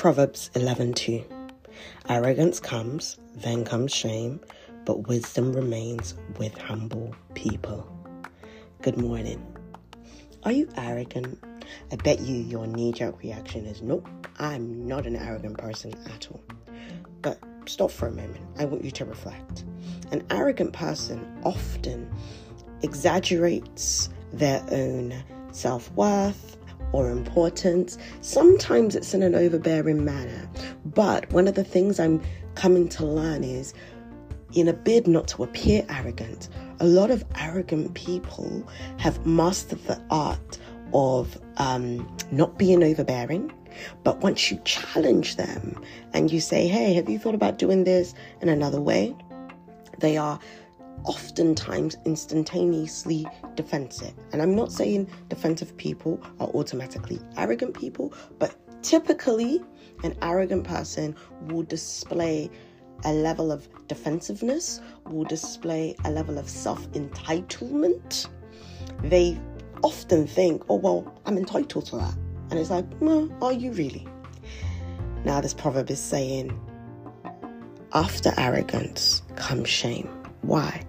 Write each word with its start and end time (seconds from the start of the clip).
Proverbs 0.00 0.50
11:2 0.54 1.26
Arrogance 2.08 2.58
comes, 2.58 3.18
then 3.34 3.66
comes 3.66 3.92
shame, 3.92 4.40
but 4.86 5.06
wisdom 5.08 5.52
remains 5.52 6.14
with 6.38 6.56
humble 6.56 7.14
people. 7.34 7.86
Good 8.80 8.96
morning. 8.96 9.46
Are 10.44 10.52
you 10.52 10.70
arrogant? 10.78 11.38
I 11.92 11.96
bet 11.96 12.20
you 12.20 12.34
your 12.34 12.66
knee 12.66 12.92
jerk 12.92 13.22
reaction 13.22 13.66
is 13.66 13.82
nope, 13.82 14.08
I'm 14.38 14.88
not 14.88 15.06
an 15.06 15.16
arrogant 15.16 15.58
person 15.58 15.92
at 16.14 16.28
all. 16.32 16.40
But 17.20 17.38
stop 17.66 17.90
for 17.90 18.08
a 18.08 18.10
moment. 18.10 18.40
I 18.58 18.64
want 18.64 18.82
you 18.82 18.90
to 18.92 19.04
reflect. 19.04 19.64
An 20.12 20.24
arrogant 20.30 20.72
person 20.72 21.30
often 21.44 22.10
exaggerates 22.80 24.08
their 24.32 24.64
own 24.70 25.12
self 25.52 25.92
worth 25.92 26.56
or 26.92 27.10
importance. 27.10 27.98
Sometimes 28.20 28.96
it's 28.96 29.14
in 29.14 29.22
an 29.22 29.34
overbearing 29.34 30.04
manner. 30.04 30.48
But 30.84 31.30
one 31.32 31.48
of 31.48 31.54
the 31.54 31.64
things 31.64 32.00
I'm 32.00 32.22
coming 32.54 32.88
to 32.90 33.06
learn 33.06 33.44
is 33.44 33.74
in 34.54 34.68
a 34.68 34.72
bid 34.72 35.06
not 35.06 35.28
to 35.28 35.44
appear 35.44 35.84
arrogant, 35.88 36.48
a 36.80 36.86
lot 36.86 37.10
of 37.10 37.24
arrogant 37.38 37.94
people 37.94 38.66
have 38.98 39.24
mastered 39.24 39.82
the 39.84 40.00
art 40.10 40.58
of 40.92 41.38
um, 41.58 42.10
not 42.32 42.58
being 42.58 42.82
overbearing. 42.82 43.52
But 44.02 44.20
once 44.20 44.50
you 44.50 44.60
challenge 44.64 45.36
them 45.36 45.80
and 46.12 46.32
you 46.32 46.40
say, 46.40 46.66
hey, 46.66 46.92
have 46.94 47.08
you 47.08 47.18
thought 47.18 47.36
about 47.36 47.58
doing 47.58 47.84
this 47.84 48.14
in 48.40 48.48
another 48.48 48.80
way? 48.80 49.14
They 49.98 50.16
are 50.16 50.40
oftentimes 51.04 51.96
instantaneously 52.04 53.26
defensive. 53.54 54.12
And 54.32 54.42
I'm 54.42 54.54
not 54.54 54.72
saying 54.72 55.08
defensive 55.28 55.76
people 55.76 56.20
are 56.38 56.48
automatically 56.48 57.20
arrogant 57.36 57.74
people, 57.74 58.12
but 58.38 58.54
typically 58.82 59.60
an 60.02 60.16
arrogant 60.22 60.64
person 60.64 61.14
will 61.48 61.62
display 61.62 62.50
a 63.04 63.12
level 63.12 63.50
of 63.50 63.68
defensiveness, 63.88 64.80
will 65.06 65.24
display 65.24 65.96
a 66.04 66.10
level 66.10 66.38
of 66.38 66.48
self 66.48 66.90
entitlement. 66.92 68.28
They 69.02 69.38
often 69.82 70.26
think, 70.26 70.62
oh, 70.68 70.76
well, 70.76 71.20
I'm 71.24 71.38
entitled 71.38 71.86
to 71.86 71.96
that. 71.96 72.14
And 72.50 72.58
it's 72.58 72.70
like, 72.70 72.84
well, 73.00 73.30
are 73.40 73.52
you 73.52 73.72
really? 73.72 74.06
Now, 75.24 75.40
this 75.40 75.54
proverb 75.54 75.90
is 75.90 76.00
saying, 76.00 76.58
after 77.92 78.32
arrogance 78.36 79.22
comes 79.36 79.68
shame. 79.68 80.08
Why? 80.42 80.82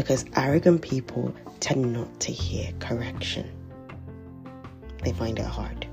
Because 0.00 0.24
arrogant 0.34 0.80
people 0.80 1.34
tend 1.60 1.92
not 1.92 2.20
to 2.20 2.32
hear 2.32 2.72
correction. 2.78 3.46
They 5.04 5.12
find 5.12 5.38
it 5.38 5.44
hard 5.44 5.86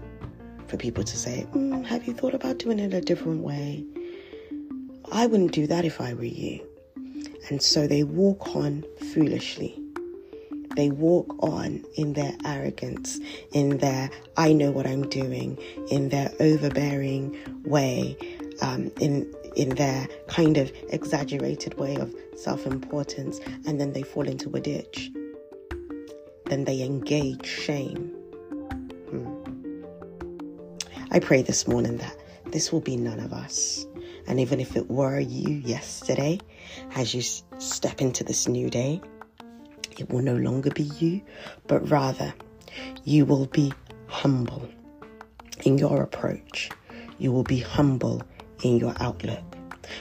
for 0.68 0.78
people 0.78 1.04
to 1.04 1.18
say, 1.18 1.46
mm, 1.52 1.86
Have 1.86 2.08
you 2.08 2.14
thought 2.14 2.34
about 2.34 2.58
doing 2.58 2.80
it 2.80 2.94
a 2.94 3.02
different 3.02 3.42
way? 3.42 3.84
I 5.12 5.28
wouldn't 5.28 5.52
do 5.52 5.68
that 5.68 5.84
if 5.84 6.00
I 6.00 6.14
were 6.14 6.24
you. 6.24 6.66
And 7.50 7.62
so 7.62 7.86
they 7.86 8.04
walk 8.04 8.56
on 8.56 8.86
foolishly. 9.12 9.78
They 10.78 10.90
walk 10.90 11.36
on 11.44 11.84
in 11.96 12.14
their 12.14 12.32
arrogance, 12.46 13.20
in 13.52 13.80
their 13.80 14.10
I 14.38 14.54
know 14.54 14.72
what 14.72 14.88
I'm 14.88 15.10
doing, 15.10 15.58
in 15.92 16.08
their 16.08 16.32
overbearing 16.40 17.38
way, 17.66 18.16
um, 18.62 18.90
in 19.02 19.30
in 19.58 19.70
their 19.70 20.08
kind 20.28 20.56
of 20.58 20.72
exaggerated 20.90 21.74
way 21.80 21.96
of 21.96 22.14
self 22.36 22.66
importance, 22.68 23.40
and 23.66 23.82
then 23.82 23.92
they 23.92 24.04
fall 24.04 24.28
into 24.28 24.56
a 24.56 24.62
ditch. 24.62 25.12
Then 26.46 26.64
they 26.64 26.84
engage 26.84 27.46
shame. 27.46 28.14
Hmm. 29.10 29.34
I 31.12 31.20
pray 31.20 31.42
this 31.42 31.68
morning 31.68 31.98
that 31.98 32.16
this 32.52 32.72
will 32.72 32.82
be 32.82 32.96
none 32.96 33.20
of 33.20 33.34
us. 33.34 33.86
And 34.28 34.40
even 34.40 34.60
if 34.60 34.76
it 34.76 34.90
were 34.92 35.20
you 35.20 35.56
yesterday, 35.56 36.40
as 36.96 37.16
you 37.16 37.22
step 37.58 38.00
into 38.00 38.24
this 38.24 38.48
new 38.48 38.70
day, 38.70 39.02
it 39.98 40.10
will 40.12 40.22
no 40.22 40.36
longer 40.36 40.70
be 40.70 40.84
you, 41.00 41.22
but 41.66 41.90
rather 41.90 42.32
you 43.06 43.26
will 43.26 43.48
be 43.48 43.74
humble 44.06 44.70
in 45.66 45.80
your 45.80 46.04
approach. 46.04 46.70
You 47.18 47.32
will 47.32 47.44
be 47.44 47.60
humble 47.60 48.22
in 48.64 48.78
your 48.78 48.94
outlook 49.00 49.44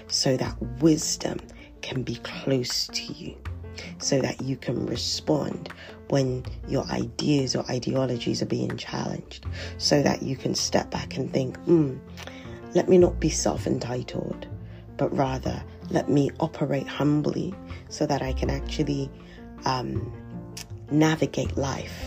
so 0.08 0.36
that 0.36 0.60
wisdom 0.80 1.38
can 1.82 2.02
be 2.02 2.16
close 2.16 2.88
to 2.88 3.12
you, 3.12 3.36
so 3.98 4.20
that 4.20 4.40
you 4.42 4.56
can 4.56 4.86
respond 4.86 5.68
when 6.08 6.44
your 6.68 6.84
ideas 6.86 7.54
or 7.54 7.64
ideologies 7.70 8.42
are 8.42 8.46
being 8.46 8.76
challenged, 8.76 9.46
so 9.78 10.02
that 10.02 10.22
you 10.22 10.36
can 10.36 10.54
step 10.54 10.90
back 10.90 11.16
and 11.16 11.32
think, 11.32 11.56
hmm, 11.60 11.96
let 12.74 12.88
me 12.88 12.98
not 12.98 13.20
be 13.20 13.28
self 13.28 13.66
entitled, 13.66 14.46
but 14.96 15.14
rather 15.16 15.62
let 15.90 16.08
me 16.08 16.30
operate 16.40 16.86
humbly 16.86 17.54
so 17.88 18.06
that 18.06 18.22
I 18.22 18.32
can 18.32 18.50
actually 18.50 19.10
um, 19.64 20.12
navigate 20.90 21.56
life 21.56 22.04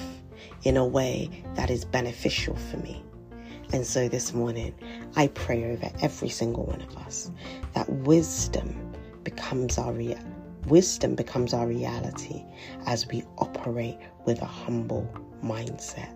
in 0.64 0.76
a 0.78 0.86
way 0.86 1.30
that 1.56 1.70
is 1.70 1.86
beneficial 1.86 2.56
for 2.56 2.78
me. 2.78 3.02
And 3.72 3.86
so 3.86 4.10
this 4.10 4.34
morning, 4.34 4.74
I 5.16 5.28
pray 5.28 5.72
over 5.72 5.92
every 6.02 6.30
single 6.30 6.66
one 6.66 6.82
of 6.82 6.98
us 6.98 7.30
that 7.76 7.88
wisdom 7.90 8.94
becomes 9.24 9.78
our 9.78 9.94
rea- 9.94 10.18
wisdom 10.68 11.14
becomes 11.14 11.54
our 11.54 11.68
reality 11.68 12.44
as 12.88 13.08
we 13.08 13.24
operate 13.38 13.98
with 14.26 14.42
a 14.42 14.46
humble 14.46 15.08
mindset. 15.44 16.14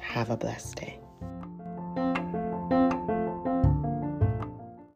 Have 0.00 0.30
a 0.30 0.36
blessed 0.36 0.76
day. 0.76 0.98